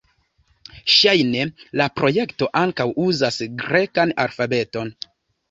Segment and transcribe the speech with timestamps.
[0.93, 1.43] Ŝajne
[1.81, 4.93] la projekto ankaŭ uzas grekan alfabeton.